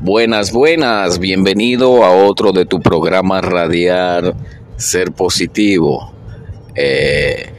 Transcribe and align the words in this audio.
Buenas, 0.00 0.52
buenas, 0.52 1.18
bienvenido 1.18 2.04
a 2.04 2.12
otro 2.12 2.52
de 2.52 2.64
tu 2.64 2.80
programa 2.80 3.40
radial 3.40 4.36
Ser 4.76 5.10
Positivo. 5.10 6.12
Eh, 6.76 7.50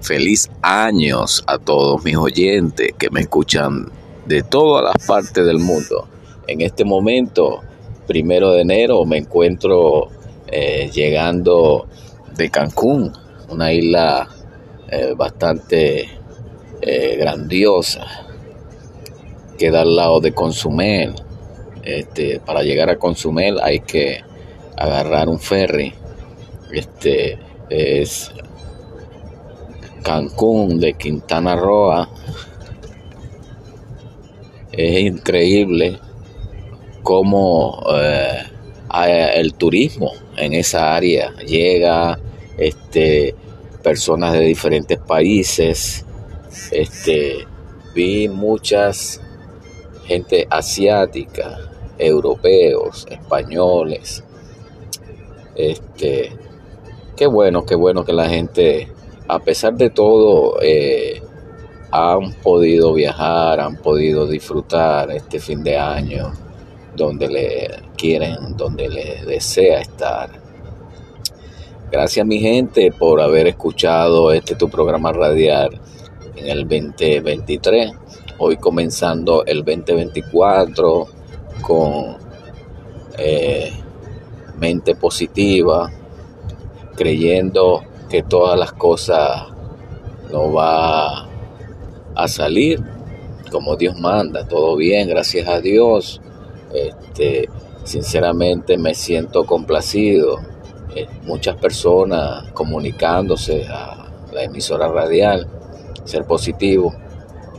feliz 0.00 0.52
años 0.62 1.42
a 1.48 1.58
todos 1.58 2.04
mis 2.04 2.16
oyentes 2.16 2.92
que 2.96 3.10
me 3.10 3.22
escuchan 3.22 3.90
de 4.24 4.44
todas 4.44 4.84
las 4.84 5.04
partes 5.04 5.44
del 5.44 5.58
mundo. 5.58 6.06
En 6.46 6.60
este 6.60 6.84
momento, 6.84 7.58
primero 8.06 8.52
de 8.52 8.60
enero, 8.60 9.04
me 9.04 9.18
encuentro 9.18 10.10
eh, 10.46 10.88
llegando 10.94 11.88
de 12.36 12.50
Cancún, 12.50 13.12
una 13.48 13.72
isla 13.72 14.28
eh, 14.88 15.14
bastante 15.16 16.08
grandiosa, 17.18 18.06
queda 19.58 19.82
al 19.82 19.96
lado 19.96 20.20
de 20.20 20.32
Consumel 20.32 21.14
este, 21.82 22.40
para 22.40 22.62
llegar 22.62 22.90
a 22.90 22.98
Consumel 22.98 23.58
hay 23.62 23.80
que 23.80 24.20
agarrar 24.76 25.28
un 25.28 25.38
ferry. 25.38 25.94
Este 26.72 27.38
es 27.68 28.30
Cancún 30.02 30.78
de 30.78 30.94
Quintana 30.94 31.56
Roo. 31.56 32.06
Es 34.72 35.00
increíble 35.00 35.98
cómo 37.02 37.82
eh, 37.92 38.42
el 39.34 39.54
turismo 39.54 40.12
en 40.36 40.54
esa 40.54 40.94
área 40.94 41.34
llega, 41.36 42.18
este, 42.56 43.34
personas 43.82 44.32
de 44.32 44.40
diferentes 44.40 44.98
países. 44.98 46.04
Este, 46.70 47.46
vi 47.94 48.28
muchas 48.28 49.20
gente 50.10 50.44
asiática, 50.50 51.69
europeos, 52.00 53.06
españoles. 53.10 54.24
Este, 55.54 56.32
qué 57.16 57.26
bueno, 57.26 57.64
qué 57.64 57.74
bueno 57.74 58.04
que 58.04 58.12
la 58.12 58.28
gente, 58.28 58.88
a 59.28 59.38
pesar 59.38 59.74
de 59.74 59.90
todo, 59.90 60.56
eh, 60.62 61.22
han 61.92 62.32
podido 62.42 62.94
viajar, 62.94 63.60
han 63.60 63.76
podido 63.76 64.26
disfrutar 64.26 65.10
este 65.10 65.38
fin 65.40 65.62
de 65.62 65.76
año 65.76 66.32
donde 66.96 67.28
le 67.28 67.70
quieren, 67.96 68.56
donde 68.56 68.88
le 68.88 69.24
desea 69.26 69.80
estar. 69.80 70.30
Gracias 71.90 72.24
mi 72.24 72.38
gente 72.38 72.92
por 72.92 73.20
haber 73.20 73.48
escuchado 73.48 74.32
este 74.32 74.54
tu 74.54 74.68
programa 74.68 75.12
radial 75.12 75.80
en 76.36 76.46
el 76.46 76.68
2023. 76.68 77.92
Hoy 78.38 78.56
comenzando 78.56 79.44
el 79.44 79.64
2024 79.64 81.19
con 81.60 82.16
eh, 83.18 83.72
mente 84.58 84.94
positiva, 84.94 85.90
creyendo 86.96 87.82
que 88.08 88.22
todas 88.22 88.58
las 88.58 88.72
cosas 88.72 89.46
no 90.32 90.52
va 90.52 91.28
a 92.14 92.28
salir 92.28 92.82
como 93.50 93.76
Dios 93.76 93.98
manda, 93.98 94.46
todo 94.46 94.76
bien, 94.76 95.08
gracias 95.08 95.48
a 95.48 95.60
Dios. 95.60 96.20
Este, 96.72 97.48
sinceramente 97.84 98.78
me 98.78 98.94
siento 98.94 99.44
complacido. 99.44 100.38
Eh, 100.94 101.06
muchas 101.24 101.56
personas 101.56 102.50
comunicándose 102.52 103.66
a 103.68 104.08
la 104.32 104.42
emisora 104.44 104.88
radial, 104.88 105.46
ser 106.04 106.24
positivo, 106.24 106.94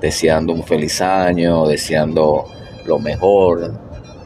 deseando 0.01 0.53
un 0.53 0.63
feliz 0.63 1.01
año, 1.01 1.65
deseando 1.67 2.45
lo 2.85 2.99
mejor, 2.99 3.73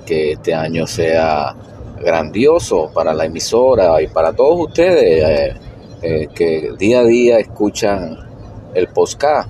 que 0.05 0.33
este 0.33 0.53
año 0.53 0.87
sea 0.87 1.55
grandioso 2.01 2.91
para 2.93 3.13
la 3.13 3.25
emisora 3.25 4.01
y 4.01 4.07
para 4.07 4.33
todos 4.33 4.67
ustedes 4.67 5.23
eh, 5.23 5.55
eh, 6.01 6.27
que 6.33 6.71
día 6.77 6.99
a 6.99 7.03
día 7.03 7.39
escuchan 7.39 8.17
el 8.73 8.87
podcast. 8.87 9.49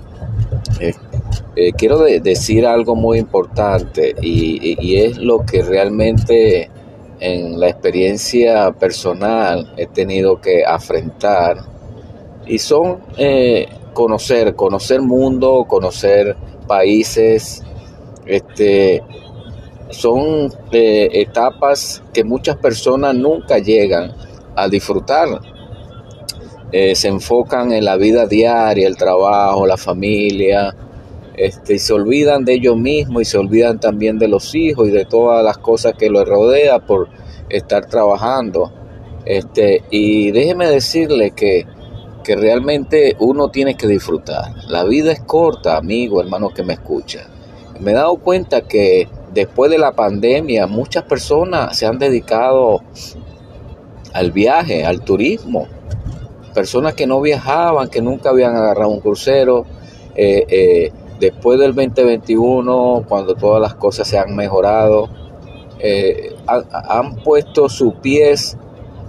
Eh, 0.80 1.72
quiero 1.76 1.98
decir 2.00 2.66
algo 2.66 2.94
muy 2.94 3.18
importante 3.18 4.14
y, 4.20 4.96
es 4.96 5.16
lo 5.18 5.44
que 5.44 5.62
realmente 5.62 6.70
en 7.18 7.58
la 7.58 7.68
experiencia 7.68 8.72
personal 8.72 9.72
he 9.76 9.86
tenido 9.86 10.40
que 10.40 10.64
afrontar 10.64 11.58
y 12.46 12.58
son 12.58 13.00
conocer, 13.94 14.54
conocer 14.54 15.00
mundo, 15.00 15.64
conocer 15.66 16.36
países, 16.66 17.62
este, 18.26 19.02
son 19.90 20.52
eh, 20.72 21.08
etapas 21.12 22.02
que 22.12 22.24
muchas 22.24 22.56
personas 22.56 23.14
nunca 23.14 23.58
llegan 23.58 24.12
a 24.54 24.68
disfrutar. 24.68 25.28
Eh, 26.72 26.94
se 26.94 27.08
enfocan 27.08 27.72
en 27.72 27.84
la 27.84 27.96
vida 27.96 28.26
diaria, 28.26 28.86
el 28.86 28.96
trabajo, 28.96 29.66
la 29.66 29.76
familia, 29.76 30.74
este, 31.36 31.74
y 31.74 31.78
se 31.78 31.92
olvidan 31.92 32.44
de 32.44 32.54
ellos 32.54 32.76
mismos 32.76 33.22
y 33.22 33.24
se 33.26 33.38
olvidan 33.38 33.78
también 33.78 34.18
de 34.18 34.26
los 34.26 34.54
hijos 34.54 34.88
y 34.88 34.90
de 34.90 35.04
todas 35.04 35.44
las 35.44 35.58
cosas 35.58 35.94
que 35.94 36.10
los 36.10 36.26
rodea 36.26 36.80
por 36.80 37.08
estar 37.48 37.86
trabajando. 37.86 38.72
Este, 39.24 39.82
y 39.90 40.30
déjeme 40.30 40.68
decirle 40.68 41.32
que, 41.32 41.66
que 42.24 42.36
realmente 42.36 43.16
uno 43.20 43.50
tiene 43.50 43.76
que 43.76 43.86
disfrutar. 43.86 44.52
La 44.68 44.84
vida 44.84 45.12
es 45.12 45.20
corta, 45.20 45.76
amigo, 45.76 46.20
hermano 46.20 46.50
que 46.50 46.62
me 46.62 46.72
escucha. 46.72 47.28
Me 47.80 47.92
he 47.92 47.94
dado 47.94 48.16
cuenta 48.16 48.62
que 48.62 49.08
después 49.36 49.70
de 49.70 49.76
la 49.76 49.92
pandemia, 49.92 50.66
muchas 50.66 51.04
personas 51.04 51.76
se 51.76 51.84
han 51.84 51.98
dedicado 51.98 52.80
al 54.14 54.32
viaje, 54.32 54.86
al 54.86 55.02
turismo. 55.02 55.68
Personas 56.54 56.94
que 56.94 57.06
no 57.06 57.20
viajaban, 57.20 57.88
que 57.88 58.00
nunca 58.00 58.30
habían 58.30 58.56
agarrado 58.56 58.88
un 58.88 59.00
crucero. 59.00 59.66
Eh, 60.14 60.46
eh, 60.48 60.92
después 61.20 61.58
del 61.60 61.74
2021, 61.74 63.04
cuando 63.06 63.34
todas 63.34 63.60
las 63.60 63.74
cosas 63.74 64.08
se 64.08 64.18
han 64.18 64.34
mejorado, 64.34 65.10
eh, 65.80 66.34
han, 66.46 67.16
puesto 67.16 67.68
sus 67.68 67.92
pies 67.96 68.56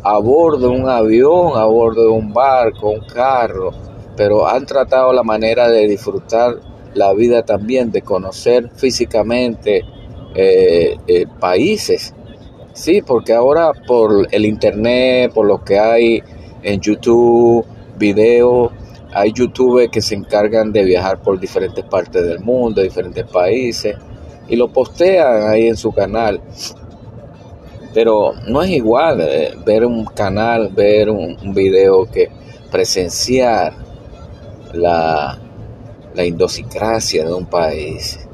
a 0.03 0.17
bordo 0.17 0.67
de 0.67 0.75
un 0.75 0.89
avión, 0.89 1.53
a 1.55 1.63
bordo 1.63 2.01
de 2.01 2.09
un 2.09 2.33
barco, 2.33 2.89
un 2.89 3.07
carro, 3.07 3.71
pero 4.17 4.45
han 4.45 4.65
tratado 4.65 5.13
la 5.13 5.23
manera 5.23 5.69
de 5.69 5.87
disfrutar 5.87 6.57
la 6.93 7.13
vida 7.13 7.43
también, 7.43 7.93
de 7.93 8.01
conocer 8.01 8.69
físicamente 8.75 9.85
eh, 10.35 10.97
eh, 11.07 11.25
países. 11.39 12.13
Sí, 12.73 13.01
porque 13.01 13.33
ahora 13.33 13.71
por 13.87 14.27
el 14.31 14.45
internet, 14.45 15.31
por 15.33 15.47
lo 15.47 15.63
que 15.63 15.79
hay 15.79 16.23
en 16.61 16.79
YouTube, 16.79 17.65
videos, 17.97 18.71
hay 19.13 19.31
youtubers 19.33 19.89
que 19.89 20.01
se 20.01 20.15
encargan 20.15 20.71
de 20.71 20.83
viajar 20.83 21.19
por 21.19 21.39
diferentes 21.39 21.83
partes 21.85 22.23
del 22.23 22.39
mundo, 22.39 22.81
diferentes 22.81 23.25
países, 23.25 23.95
y 24.47 24.55
lo 24.55 24.71
postean 24.71 25.49
ahí 25.49 25.67
en 25.67 25.77
su 25.77 25.91
canal. 25.91 26.39
Pero 27.93 28.33
no 28.47 28.61
es 28.61 28.69
igual 28.69 29.21
eh, 29.21 29.55
ver 29.65 29.85
un 29.85 30.05
canal, 30.05 30.69
ver 30.69 31.09
un, 31.09 31.35
un, 31.41 31.53
video 31.53 32.05
que 32.05 32.29
presenciar 32.69 33.73
la, 34.73 35.39
la 36.13 36.25
indosicracia 36.25 37.25
de 37.25 37.33
un 37.33 37.45
país. 37.45 38.26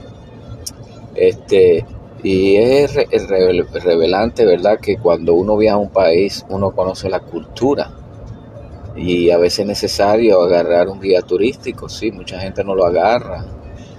Este, 1.15 1.85
y 2.23 2.55
es 2.55 2.95
revelante, 3.83 4.45
¿verdad? 4.45 4.79
Que 4.79 4.97
cuando 4.97 5.33
uno 5.33 5.57
viaja 5.57 5.75
a 5.75 5.79
un 5.79 5.89
país, 5.89 6.45
uno 6.49 6.71
conoce 6.71 7.09
la 7.09 7.19
cultura. 7.19 7.91
Y 8.95 9.29
a 9.29 9.37
veces 9.37 9.59
es 9.59 9.65
necesario 9.65 10.41
agarrar 10.41 10.87
un 10.87 11.01
guía 11.01 11.21
turístico, 11.21 11.89
sí, 11.89 12.11
mucha 12.11 12.39
gente 12.39 12.63
no 12.63 12.75
lo 12.75 12.85
agarra, 12.85 13.43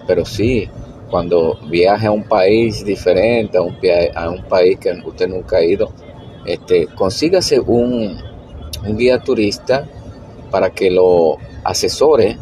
pero 0.07 0.25
sí, 0.25 0.69
cuando 1.11 1.59
viaje 1.69 2.07
a 2.07 2.13
un 2.13 2.25
país 2.25 2.85
diferente, 2.85 3.59
a 3.59 3.63
un, 3.63 3.77
a 4.15 4.31
un 4.31 4.45
país 4.45 4.79
que 4.79 4.93
usted 5.05 5.29
nunca 5.29 5.57
ha 5.57 5.65
ido, 5.65 5.91
este, 6.47 6.87
consígase 6.87 7.59
un, 7.59 8.19
un 8.87 8.97
guía 8.97 9.19
turista 9.19 9.85
para 10.51 10.71
que 10.71 10.91
lo 10.91 11.39
asesore 11.65 12.39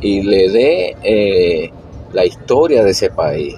y 0.00 0.22
le 0.22 0.50
dé 0.50 0.96
eh, 1.02 1.70
la 2.12 2.24
historia 2.26 2.84
de 2.84 2.90
ese 2.90 3.10
país 3.10 3.56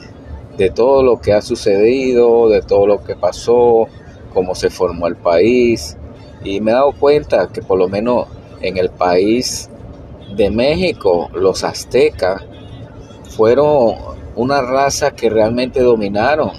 de 0.57 0.71
todo 0.71 1.03
lo 1.03 1.21
que 1.21 1.33
ha 1.33 1.43
sucedido, 1.43 2.49
de 2.49 2.63
todo 2.63 2.87
lo 2.87 3.03
que 3.03 3.17
pasó, 3.17 3.89
cómo 4.33 4.55
se 4.55 4.71
formó 4.71 5.07
el 5.07 5.17
país. 5.17 5.97
Y 6.45 6.61
me 6.61 6.71
he 6.71 6.75
dado 6.75 6.93
cuenta 6.93 7.49
que 7.53 7.63
por 7.63 7.79
lo 7.79 7.89
menos 7.89 8.27
en 8.61 8.77
el 8.77 8.91
país 8.91 9.71
de 10.37 10.51
México, 10.51 11.29
los 11.35 11.65
aztecas 11.65 12.43
fueron 13.31 13.95
una 14.37 14.61
raza 14.63 15.13
que 15.13 15.31
realmente 15.31 15.81
dominaron 15.81 16.51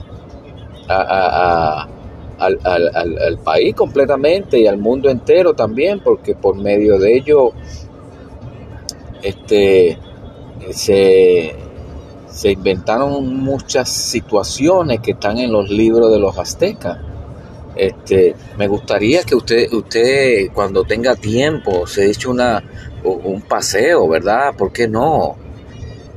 al, 0.87 1.87
país 3.43 3.75
completamente 3.75 4.59
y 4.59 4.67
al 4.67 4.77
mundo 4.77 5.09
entero 5.09 5.53
también, 5.53 5.99
porque 5.99 6.35
por 6.35 6.55
medio 6.55 6.99
de 6.99 7.17
ello 7.17 7.51
este, 9.21 9.97
se 10.71 11.55
se 12.35 12.51
inventaron 12.51 13.37
muchas 13.37 13.89
situaciones 13.89 14.99
que 14.99 15.11
están 15.11 15.37
en 15.37 15.53
los 15.53 15.69
libros 15.69 16.11
de 16.11 16.19
los 16.19 16.37
aztecas. 16.37 16.97
Este, 17.77 18.35
me 18.57 18.67
gustaría 18.67 19.23
que 19.23 19.35
usted, 19.35 19.71
usted 19.71 20.49
cuando 20.53 20.83
tenga 20.83 21.15
tiempo, 21.15 21.87
se 21.87 22.09
eche 22.11 22.27
una, 22.27 22.61
un 23.05 23.41
paseo, 23.41 24.09
¿verdad? 24.09 24.53
¿Por 24.57 24.73
qué 24.73 24.85
no? 24.85 25.37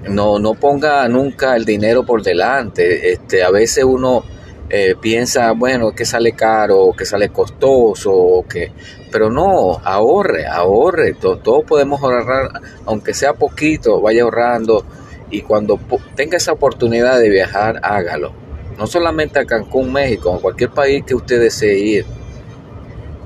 No, 0.08 0.40
no 0.40 0.54
ponga 0.54 1.06
nunca 1.06 1.54
el 1.54 1.64
dinero 1.64 2.04
por 2.04 2.20
delante. 2.20 3.12
Este, 3.12 3.44
a 3.44 3.50
veces 3.52 3.84
uno 3.84 4.24
eh, 4.70 4.96
piensa, 5.00 5.52
bueno, 5.52 5.92
que 5.92 6.04
sale 6.04 6.32
caro, 6.32 6.94
que 6.98 7.04
sale 7.04 7.28
costoso, 7.28 8.44
que, 8.48 8.72
pero 9.12 9.30
no, 9.30 9.78
ahorre, 9.84 10.48
ahorre. 10.48 11.14
Todos 11.14 11.62
podemos 11.64 12.02
ahorrar, 12.02 12.60
aunque 12.86 13.14
sea 13.14 13.34
poquito, 13.34 14.00
vaya 14.00 14.24
ahorrando 14.24 14.84
y 15.30 15.42
cuando 15.42 15.78
tenga 16.14 16.36
esa 16.36 16.52
oportunidad 16.52 17.18
de 17.18 17.28
viajar, 17.28 17.80
hágalo. 17.82 18.32
No 18.78 18.86
solamente 18.86 19.38
a 19.38 19.44
Cancún, 19.44 19.92
México, 19.92 20.34
a 20.34 20.40
cualquier 20.40 20.70
país 20.70 21.04
que 21.04 21.14
usted 21.14 21.40
desee 21.40 21.78
ir. 21.78 22.06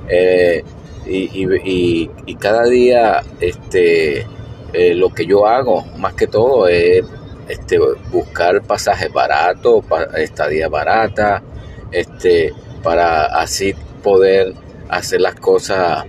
Eh, 0.09 0.65
y, 1.07 2.09
cada 2.37 2.65
día 2.65 3.23
este, 3.41 4.27
eh, 4.73 4.95
lo 4.95 5.11
que 5.11 5.27
yo 5.27 5.47
hago, 5.47 5.85
más 5.99 6.15
que 6.15 6.27
todo, 6.27 6.67
es 6.67 7.05
este, 7.49 7.79
buscar 8.11 8.63
pasajes 8.63 9.13
baratos, 9.13 9.85
estadía 10.17 10.69
barata, 10.69 11.43
este, 11.91 12.53
para 12.83 13.27
así 13.27 13.75
poder 14.03 14.55
hacer 14.89 15.21
las 15.21 15.35
cosas 15.35 16.05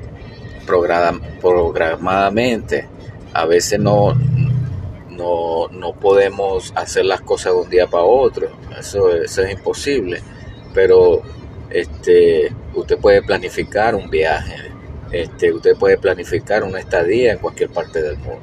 programadamente. 0.65 2.87
A 3.33 3.45
veces 3.45 3.79
no, 3.79 4.15
no, 5.17 5.67
no 5.69 5.93
podemos 5.93 6.73
hacer 6.75 7.05
las 7.05 7.21
cosas 7.21 7.53
de 7.53 7.59
un 7.59 7.69
día 7.69 7.87
para 7.87 8.03
otro, 8.03 8.49
eso, 8.77 9.11
eso 9.11 9.41
es 9.41 9.51
imposible, 9.51 10.21
pero 10.73 11.21
este, 11.69 12.51
usted 12.75 12.97
puede 12.97 13.21
planificar 13.21 13.95
un 13.95 14.09
viaje, 14.09 14.55
este, 15.11 15.51
usted 15.51 15.75
puede 15.75 15.97
planificar 15.97 16.63
una 16.63 16.79
estadía 16.79 17.33
en 17.33 17.39
cualquier 17.39 17.69
parte 17.69 18.01
del 18.01 18.17
mundo. 18.17 18.41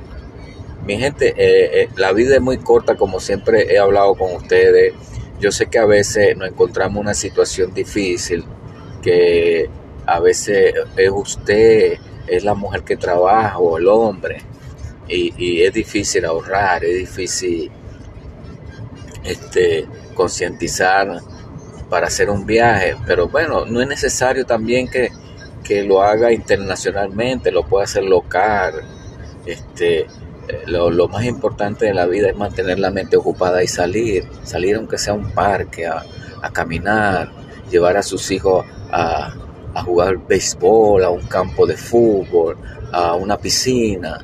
Mi 0.84 0.98
gente, 0.98 1.34
eh, 1.36 1.82
eh, 1.82 1.88
la 1.96 2.12
vida 2.12 2.36
es 2.36 2.40
muy 2.40 2.58
corta, 2.58 2.96
como 2.96 3.20
siempre 3.20 3.72
he 3.72 3.78
hablado 3.78 4.14
con 4.14 4.34
ustedes. 4.34 4.94
Yo 5.38 5.52
sé 5.52 5.66
que 5.66 5.78
a 5.78 5.84
veces 5.84 6.36
nos 6.36 6.48
encontramos 6.48 6.96
en 6.96 7.02
una 7.02 7.14
situación 7.14 7.74
difícil, 7.74 8.44
que 9.02 9.68
a 10.06 10.20
veces 10.20 10.74
es 10.96 11.10
usted, 11.10 11.98
es 12.26 12.44
la 12.44 12.54
mujer 12.54 12.82
que 12.82 12.96
trabaja 12.96 13.58
o 13.58 13.78
el 13.78 13.88
hombre, 13.88 14.42
y, 15.10 15.62
es 15.62 15.72
difícil 15.72 16.24
ahorrar, 16.24 16.84
es 16.84 16.98
difícil 16.98 17.70
este, 19.24 19.86
concientizar 20.14 21.20
para 21.88 22.06
hacer 22.06 22.30
un 22.30 22.46
viaje, 22.46 22.96
pero 23.06 23.28
bueno, 23.28 23.64
no 23.66 23.80
es 23.80 23.88
necesario 23.88 24.46
también 24.46 24.88
que, 24.88 25.10
lo 25.86 26.02
haga 26.02 26.32
internacionalmente, 26.32 27.52
lo 27.52 27.62
puede 27.62 27.84
hacer 27.84 28.02
local. 28.02 28.74
Este, 29.46 30.04
lo, 30.66 31.06
más 31.06 31.24
importante 31.24 31.86
de 31.86 31.94
la 31.94 32.06
vida 32.06 32.28
es 32.28 32.36
mantener 32.36 32.80
la 32.80 32.90
mente 32.90 33.16
ocupada 33.16 33.62
y 33.62 33.68
salir, 33.68 34.26
salir 34.42 34.74
aunque 34.74 34.98
sea 34.98 35.12
a 35.12 35.16
un 35.16 35.30
parque, 35.30 35.86
a, 35.86 36.04
caminar, 36.52 37.30
llevar 37.70 37.96
a 37.96 38.02
sus 38.02 38.32
hijos 38.32 38.66
a, 38.90 39.32
a 39.72 39.82
jugar 39.84 40.18
béisbol, 40.26 41.04
a 41.04 41.10
un 41.10 41.22
campo 41.28 41.64
de 41.66 41.76
fútbol, 41.76 42.56
a 42.90 43.14
una 43.14 43.36
piscina, 43.36 44.18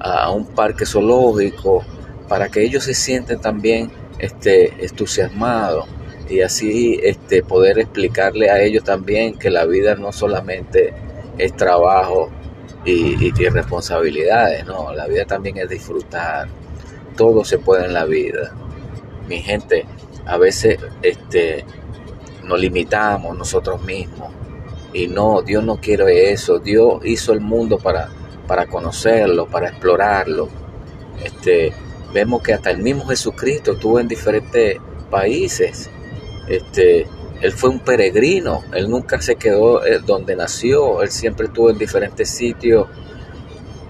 a 0.00 0.30
un 0.30 0.46
parque 0.46 0.86
zoológico, 0.86 1.84
para 2.28 2.48
que 2.48 2.62
ellos 2.62 2.84
se 2.84 2.94
sienten 2.94 3.40
también 3.40 3.90
este, 4.18 4.84
entusiasmados 4.84 5.86
y 6.28 6.42
así 6.42 7.00
este, 7.02 7.42
poder 7.42 7.78
explicarle 7.78 8.50
a 8.50 8.62
ellos 8.62 8.84
también 8.84 9.36
que 9.36 9.50
la 9.50 9.66
vida 9.66 9.96
no 9.96 10.12
solamente 10.12 10.94
es 11.38 11.56
trabajo 11.56 12.30
y, 12.84 13.16
y, 13.26 13.30
responsabilidades, 13.48 14.64
no, 14.64 14.92
la 14.92 15.06
vida 15.06 15.24
también 15.24 15.58
es 15.58 15.68
disfrutar, 15.68 16.48
todo 17.16 17.44
se 17.44 17.58
puede 17.58 17.86
en 17.86 17.94
la 17.94 18.04
vida. 18.04 18.54
Mi 19.28 19.40
gente, 19.40 19.84
a 20.24 20.38
veces 20.38 20.78
este, 21.02 21.64
nos 22.44 22.60
limitamos 22.60 23.36
nosotros 23.36 23.82
mismos 23.82 24.32
y 24.92 25.08
no, 25.08 25.42
Dios 25.42 25.64
no 25.64 25.76
quiere 25.76 26.32
eso, 26.32 26.58
Dios 26.58 27.00
hizo 27.04 27.32
el 27.32 27.40
mundo 27.40 27.78
para 27.78 28.08
para 28.50 28.66
conocerlo, 28.66 29.46
para 29.46 29.68
explorarlo. 29.68 30.48
Este, 31.22 31.72
vemos 32.12 32.42
que 32.42 32.52
hasta 32.52 32.72
el 32.72 32.78
mismo 32.78 33.06
Jesucristo 33.06 33.74
estuvo 33.74 34.00
en 34.00 34.08
diferentes 34.08 34.76
países. 35.08 35.88
Este, 36.48 37.06
él 37.40 37.52
fue 37.52 37.70
un 37.70 37.78
peregrino, 37.78 38.64
él 38.74 38.90
nunca 38.90 39.22
se 39.22 39.36
quedó 39.36 39.86
eh, 39.86 40.00
donde 40.04 40.34
nació, 40.34 41.00
él 41.00 41.12
siempre 41.12 41.46
estuvo 41.46 41.70
en 41.70 41.78
diferentes 41.78 42.28
sitios 42.28 42.88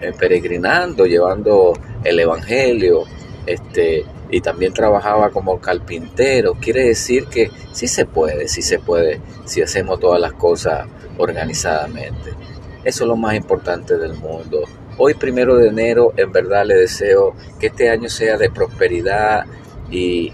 eh, 0.03 0.13
peregrinando, 0.19 1.07
llevando 1.07 1.73
el 2.05 2.21
evangelio, 2.21 3.05
este, 3.47 4.05
y 4.31 4.43
también 4.43 4.75
trabajaba 4.75 5.31
como 5.31 5.59
carpintero. 5.59 6.53
Quiere 6.61 6.85
decir 6.85 7.29
que 7.29 7.51
sí 7.73 7.89
se 7.89 8.05
puede, 8.05 8.47
sí 8.47 8.61
se 8.61 8.79
puede, 8.79 9.23
si 9.47 9.63
hacemos 9.63 9.99
todas 10.01 10.21
las 10.21 10.35
cosas 10.35 10.87
organizadamente. 11.17 12.35
Eso 12.83 13.05
es 13.05 13.09
lo 13.09 13.17
más 13.17 13.35
importante 13.35 13.99
del 13.99 14.15
mundo. 14.15 14.63
Hoy, 14.97 15.15
primero 15.15 15.57
de 15.57 15.69
enero, 15.69 16.15
en 16.17 16.33
verdad 16.33 16.65
le 16.65 16.77
deseo 16.77 17.35
que 17.59 17.67
este 17.67 17.91
año 17.91 18.09
sea 18.09 18.39
de 18.39 18.51
prosperidad 18.51 19.45
y, 19.91 20.33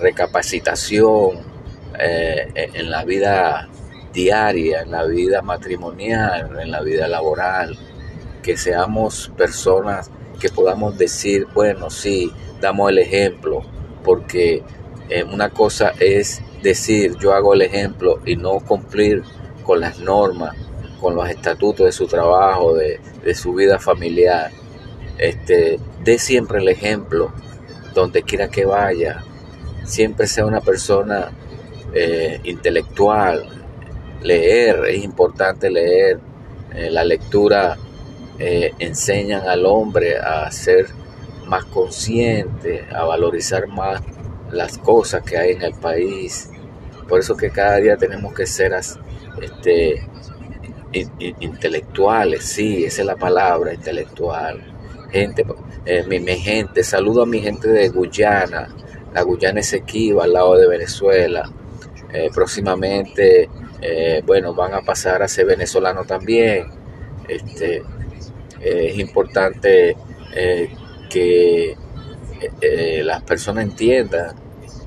recapacitación 0.00 1.36
eh, 1.98 2.70
en 2.72 2.90
la 2.90 3.04
vida 3.04 3.68
diaria, 4.10 4.80
en 4.80 4.90
la 4.90 5.04
vida 5.04 5.42
matrimonial, 5.42 6.58
en 6.58 6.70
la 6.70 6.80
vida 6.80 7.08
laboral. 7.08 7.76
Que 8.42 8.56
seamos 8.56 9.30
personas 9.36 10.10
que 10.40 10.48
podamos 10.48 10.96
decir, 10.96 11.46
bueno, 11.52 11.90
sí, 11.90 12.32
damos 12.58 12.90
el 12.90 12.98
ejemplo, 12.98 13.60
porque 14.02 14.62
eh, 15.10 15.24
una 15.24 15.50
cosa 15.50 15.92
es 16.00 16.40
decir, 16.62 17.16
yo 17.18 17.34
hago 17.34 17.52
el 17.52 17.60
ejemplo 17.60 18.20
y 18.24 18.36
no 18.36 18.60
cumplir 18.60 19.22
con 19.62 19.80
las 19.80 19.98
normas 19.98 20.56
con 21.00 21.14
los 21.14 21.28
estatutos 21.28 21.86
de 21.86 21.92
su 21.92 22.06
trabajo, 22.06 22.74
de, 22.74 23.00
su 23.34 23.52
vida 23.52 23.78
familiar. 23.78 24.50
Este, 25.18 25.78
dé 26.02 26.18
siempre 26.18 26.58
el 26.58 26.68
ejemplo 26.68 27.32
donde 27.94 28.22
quiera 28.22 28.48
que 28.48 28.64
vaya. 28.64 29.22
Siempre 29.84 30.26
sea 30.26 30.46
una 30.46 30.60
persona 30.60 31.30
eh, 31.92 32.40
intelectual. 32.44 33.48
Leer, 34.22 34.84
es 34.86 35.04
importante 35.04 35.70
leer. 35.70 36.18
Eh, 36.74 36.90
la 36.90 37.04
lectura 37.04 37.76
eh, 38.38 38.72
enseñan 38.78 39.48
al 39.48 39.64
hombre 39.64 40.18
a 40.18 40.50
ser 40.50 40.86
más 41.46 41.64
consciente, 41.66 42.86
a 42.92 43.04
valorizar 43.04 43.68
más 43.68 44.02
las 44.50 44.78
cosas 44.78 45.22
que 45.22 45.36
hay 45.36 45.52
en 45.52 45.62
el 45.62 45.74
país. 45.74 46.50
Por 47.08 47.20
eso 47.20 47.36
que 47.36 47.50
cada 47.50 47.76
día 47.76 47.96
tenemos 47.96 48.32
que 48.32 48.46
ser 48.46 48.74
este, 49.40 50.02
intelectuales, 51.40 52.44
sí, 52.44 52.84
esa 52.84 53.02
es 53.02 53.06
la 53.06 53.16
palabra, 53.16 53.74
intelectual. 53.74 54.62
Gente, 55.10 55.44
eh, 55.84 56.04
mi, 56.06 56.18
gente, 56.36 56.82
saludo 56.82 57.22
a 57.22 57.26
mi 57.26 57.40
gente 57.40 57.68
de 57.68 57.88
Guyana, 57.88 58.68
la 59.12 59.22
Guyana 59.22 59.60
Esequiba, 59.60 60.24
al 60.24 60.32
lado 60.32 60.56
de 60.56 60.68
Venezuela. 60.68 61.50
Eh, 62.12 62.30
próximamente, 62.32 63.48
eh, 63.80 64.22
bueno, 64.24 64.54
van 64.54 64.74
a 64.74 64.80
pasar 64.82 65.22
a 65.22 65.28
ser 65.28 65.46
venezolanos 65.46 66.06
también. 66.06 66.66
Este, 67.28 67.82
es 68.60 68.98
importante 68.98 69.96
que 71.10 71.76
las 73.02 73.22
personas 73.22 73.64
entiendan 73.64 74.34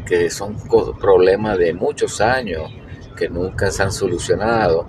que 0.06 0.30
son 0.30 0.58
problemas 1.00 1.58
de 1.58 1.74
muchos 1.74 2.22
años 2.22 2.72
que 3.16 3.30
nunca 3.30 3.72
se 3.72 3.84
han 3.84 3.92
solucionado 3.92 4.88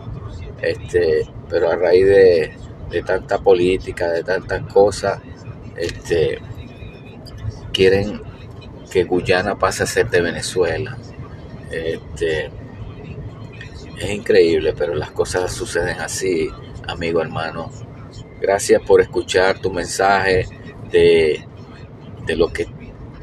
este, 0.62 1.27
pero 1.49 1.71
a 1.71 1.77
raíz 1.77 2.07
de, 2.07 3.03
tanta 3.05 3.38
política, 3.38 4.09
de 4.09 4.23
tantas 4.23 4.62
cosas, 4.73 5.21
este, 5.77 6.38
quieren 7.73 8.23
que 8.91 9.05
Guyana 9.05 9.59
pase 9.59 9.83
a 9.83 9.87
ser 9.87 10.09
de 10.09 10.21
Venezuela. 10.21 10.97
Este, 11.71 12.50
es 13.99 14.11
increíble, 14.11 14.75
pero 14.77 14.95
las 14.95 15.11
cosas 15.11 15.53
suceden 15.53 16.00
así, 16.00 16.49
amigo 16.87 17.21
hermano. 17.21 17.71
Gracias 18.41 18.81
por 18.83 19.00
escuchar 19.00 19.59
tu 19.59 19.71
mensaje 19.73 20.47
de, 20.91 21.45
de 22.25 22.37
lo 22.37 22.53
que 22.53 22.67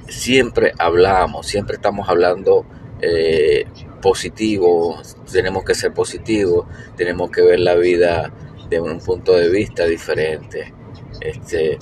siempre 0.07 0.73
hablamos, 0.77 1.47
siempre 1.47 1.75
estamos 1.75 2.07
hablando 2.09 2.65
eh, 3.01 3.65
positivo, 4.05 5.01
tenemos 5.31 5.63
que 5.63 5.73
ser 5.73 5.91
positivos, 5.91 6.67
tenemos 6.95 7.31
que 7.31 7.41
ver 7.41 7.59
la 7.59 7.73
vida 7.73 8.31
de 8.69 8.79
un 8.79 8.99
punto 8.99 9.33
de 9.33 9.49
vista 9.49 9.85
diferente. 9.85 10.71
Este, 11.21 11.79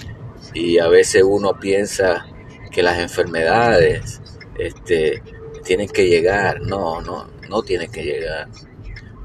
y 0.53 0.79
a 0.79 0.87
veces 0.87 1.23
uno 1.25 1.59
piensa 1.59 2.25
que 2.71 2.81
las 2.81 2.99
enfermedades 2.99 4.21
este, 4.57 5.21
tienen 5.65 5.89
que 5.89 6.07
llegar. 6.07 6.61
No, 6.61 7.01
no, 7.01 7.29
no 7.49 7.61
tienen 7.61 7.91
que 7.91 8.03
llegar. 8.03 8.47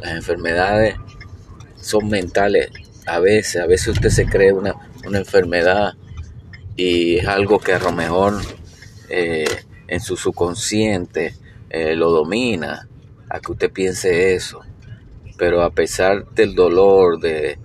Las 0.00 0.14
enfermedades 0.14 0.96
son 1.76 2.08
mentales. 2.08 2.68
A 3.06 3.20
veces, 3.20 3.62
a 3.62 3.66
veces 3.66 3.88
usted 3.94 4.10
se 4.10 4.26
cree 4.26 4.52
una, 4.52 4.74
una 5.06 5.18
enfermedad 5.18 5.92
y 6.74 7.18
es 7.18 7.28
algo 7.28 7.60
que 7.60 7.74
a 7.74 7.78
lo 7.78 7.92
mejor 7.92 8.42
eh, 9.08 9.46
en 9.86 10.00
su 10.00 10.16
subconsciente 10.16 11.36
eh, 11.70 11.94
lo 11.94 12.10
domina, 12.10 12.88
a 13.28 13.40
que 13.40 13.52
usted 13.52 13.72
piense 13.72 14.34
eso. 14.34 14.60
Pero 15.36 15.62
a 15.62 15.70
pesar 15.70 16.28
del 16.30 16.54
dolor, 16.54 17.20
de, 17.20 17.58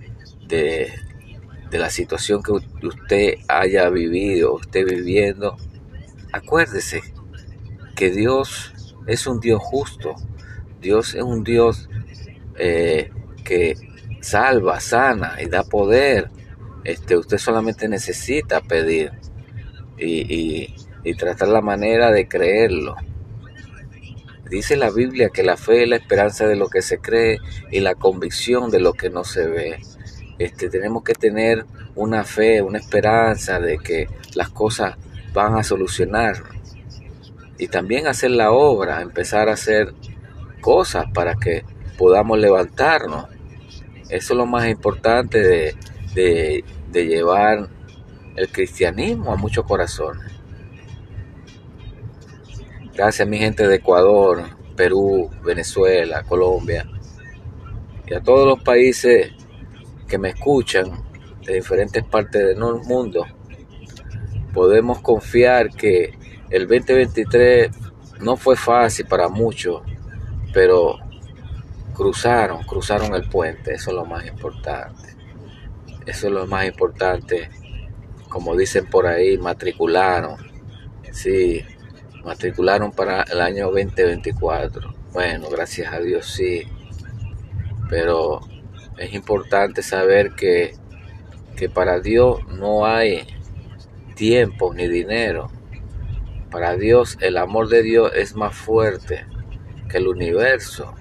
de, 0.46 0.92
de 1.70 1.78
la 1.78 1.90
situación 1.90 2.42
que 2.42 2.52
usted 2.86 3.34
haya 3.48 3.88
vivido, 3.90 4.60
esté 4.60 4.84
viviendo, 4.84 5.56
acuérdese 6.32 7.02
que 7.96 8.10
Dios 8.10 8.72
es 9.06 9.26
un 9.26 9.40
Dios 9.40 9.60
justo. 9.62 10.14
Dios 10.80 11.14
es 11.14 11.22
un 11.22 11.42
Dios 11.42 11.88
eh, 12.56 13.10
que 13.44 13.74
salva, 14.20 14.80
sana 14.80 15.36
y 15.42 15.46
da 15.46 15.64
poder. 15.64 16.30
Este, 16.84 17.16
usted 17.16 17.38
solamente 17.38 17.88
necesita 17.88 18.60
pedir 18.60 19.12
y, 19.96 20.74
y 21.04 21.14
tratar 21.14 21.48
la 21.48 21.60
manera 21.60 22.10
de 22.10 22.28
creerlo. 22.28 22.96
Dice 24.50 24.76
la 24.76 24.90
Biblia 24.90 25.30
que 25.30 25.42
la 25.42 25.56
fe 25.56 25.84
es 25.84 25.88
la 25.88 25.96
esperanza 25.96 26.46
de 26.46 26.56
lo 26.56 26.68
que 26.68 26.82
se 26.82 26.98
cree 26.98 27.38
y 27.70 27.80
la 27.80 27.94
convicción 27.94 28.70
de 28.70 28.80
lo 28.80 28.92
que 28.92 29.08
no 29.08 29.24
se 29.24 29.46
ve. 29.46 29.80
Este, 30.38 30.68
tenemos 30.68 31.02
que 31.02 31.14
tener 31.14 31.64
una 31.94 32.24
fe, 32.24 32.60
una 32.60 32.78
esperanza 32.78 33.58
de 33.58 33.78
que 33.78 34.08
las 34.34 34.50
cosas 34.50 34.96
van 35.32 35.56
a 35.56 35.62
solucionar 35.62 36.42
y 37.58 37.68
también 37.68 38.06
hacer 38.06 38.32
la 38.32 38.50
obra, 38.52 39.00
empezar 39.00 39.48
a 39.48 39.54
hacer 39.54 39.94
cosas 40.60 41.06
para 41.14 41.36
que 41.36 41.64
podamos 41.96 42.38
levantarnos. 42.38 43.26
Eso 44.10 44.34
es 44.34 44.36
lo 44.36 44.46
más 44.46 44.68
importante 44.68 45.40
de, 46.14 46.64
de 46.90 47.06
llevar 47.06 47.68
el 48.36 48.48
cristianismo 48.48 49.32
a 49.32 49.36
muchos 49.36 49.64
corazones. 49.64 50.33
Gracias 52.94 53.26
a 53.26 53.28
mi 53.28 53.38
gente 53.38 53.66
de 53.66 53.74
Ecuador, 53.74 54.44
Perú, 54.76 55.28
Venezuela, 55.42 56.22
Colombia 56.22 56.86
y 58.06 58.14
a 58.14 58.20
todos 58.20 58.46
los 58.46 58.62
países 58.62 59.32
que 60.06 60.16
me 60.16 60.28
escuchan 60.28 61.02
de 61.44 61.54
diferentes 61.54 62.04
partes 62.04 62.46
del 62.46 62.56
mundo. 62.56 63.26
Podemos 64.52 65.00
confiar 65.00 65.70
que 65.70 66.16
el 66.50 66.68
2023 66.68 67.70
no 68.20 68.36
fue 68.36 68.54
fácil 68.54 69.06
para 69.06 69.28
muchos, 69.28 69.82
pero 70.52 70.98
cruzaron, 71.94 72.62
cruzaron 72.62 73.12
el 73.16 73.28
puente, 73.28 73.74
eso 73.74 73.90
es 73.90 73.96
lo 73.96 74.04
más 74.04 74.24
importante. 74.24 75.16
Eso 76.06 76.28
es 76.28 76.32
lo 76.32 76.46
más 76.46 76.64
importante, 76.66 77.50
como 78.28 78.54
dicen 78.54 78.86
por 78.86 79.08
ahí, 79.08 79.36
matricularon. 79.36 80.36
Sí, 81.10 81.64
matricularon 82.24 82.90
para 82.90 83.22
el 83.22 83.40
año 83.40 83.66
2024. 83.66 84.94
Bueno, 85.12 85.48
gracias 85.50 85.92
a 85.92 86.00
Dios 86.00 86.26
sí. 86.26 86.62
Pero 87.88 88.40
es 88.98 89.12
importante 89.12 89.82
saber 89.82 90.32
que, 90.32 90.74
que 91.56 91.68
para 91.68 92.00
Dios 92.00 92.40
no 92.48 92.86
hay 92.86 93.26
tiempo 94.14 94.72
ni 94.72 94.88
dinero. 94.88 95.50
Para 96.50 96.76
Dios 96.76 97.18
el 97.20 97.36
amor 97.36 97.68
de 97.68 97.82
Dios 97.82 98.12
es 98.14 98.34
más 98.34 98.54
fuerte 98.54 99.26
que 99.88 99.98
el 99.98 100.08
universo. 100.08 100.94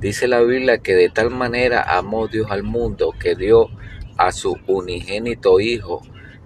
Dice 0.00 0.26
la 0.26 0.40
Biblia 0.40 0.78
que 0.78 0.96
de 0.96 1.10
tal 1.10 1.30
manera 1.30 1.82
amó 1.82 2.26
Dios 2.26 2.50
al 2.50 2.64
mundo 2.64 3.14
que 3.18 3.36
dio 3.36 3.68
a 4.16 4.32
su 4.32 4.58
unigénito 4.66 5.60
Hijo 5.60 6.02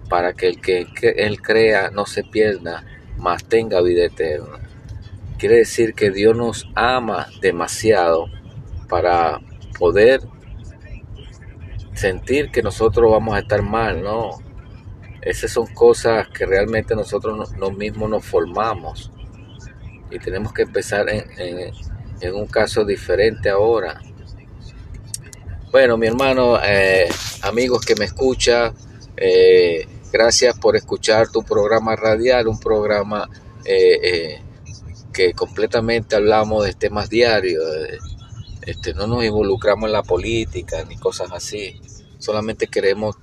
para 0.09 0.33
que 0.33 0.47
el 0.47 0.61
que 0.61 0.85
él 1.17 1.41
crea 1.41 1.89
no 1.89 2.05
se 2.05 2.23
pierda, 2.23 2.85
mas 3.17 3.43
tenga 3.43 3.81
vida 3.81 4.05
eterna. 4.05 4.59
Quiere 5.37 5.57
decir 5.57 5.93
que 5.93 6.09
Dios 6.09 6.35
nos 6.35 6.69
ama 6.75 7.27
demasiado 7.41 8.27
para 8.89 9.39
poder 9.77 10.21
sentir 11.93 12.51
que 12.51 12.61
nosotros 12.61 13.11
vamos 13.11 13.35
a 13.35 13.39
estar 13.39 13.61
mal, 13.61 14.01
¿no? 14.01 14.39
Esas 15.21 15.51
son 15.51 15.67
cosas 15.67 16.27
que 16.29 16.45
realmente 16.45 16.95
nosotros 16.95 17.53
nos 17.57 17.77
mismos 17.77 18.09
nos 18.09 18.25
formamos 18.25 19.11
y 20.09 20.19
tenemos 20.19 20.53
que 20.53 20.61
empezar 20.63 21.07
en, 21.09 22.33
un 22.33 22.47
caso 22.47 22.85
diferente 22.85 23.49
ahora. 23.49 23.99
Bueno, 25.71 25.97
mi 25.97 26.07
hermano, 26.07 26.57
eh, 26.63 27.09
amigos 27.41 27.85
que 27.85 27.95
me 27.95 28.05
escuchan, 28.05 28.73
eh, 29.17 29.85
Gracias 30.11 30.57
por 30.57 30.75
escuchar 30.75 31.29
tu 31.29 31.43
programa 31.43 31.95
radial, 31.95 32.47
un 32.47 32.59
programa 32.59 33.29
eh, 33.65 33.99
eh, 34.03 34.41
que 35.13 35.33
completamente 35.33 36.15
hablamos 36.15 36.65
de 36.65 36.73
temas 36.73 37.09
diarios. 37.09 37.63
Este, 38.61 38.93
no 38.93 39.07
nos 39.07 39.25
involucramos 39.25 39.87
en 39.87 39.93
la 39.93 40.03
política 40.03 40.83
ni 40.85 40.95
cosas 40.97 41.31
así. 41.33 41.81
Solamente 42.19 42.67
queremos 42.67 43.17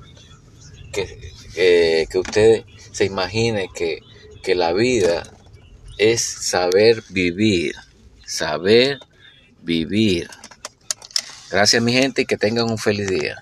que, 0.92 1.32
eh, 1.56 2.06
que 2.10 2.18
usted 2.18 2.64
se 2.92 3.06
imagine 3.06 3.70
que, 3.74 4.00
que 4.42 4.54
la 4.54 4.72
vida 4.72 5.22
es 5.96 6.20
saber 6.20 7.02
vivir. 7.08 7.74
Saber 8.26 8.98
vivir. 9.62 10.28
Gracias 11.50 11.82
mi 11.82 11.92
gente 11.92 12.22
y 12.22 12.26
que 12.26 12.36
tengan 12.36 12.70
un 12.70 12.78
feliz 12.78 13.08
día. 13.08 13.36